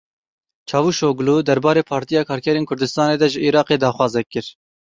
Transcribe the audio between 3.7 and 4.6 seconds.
daxwazek kir.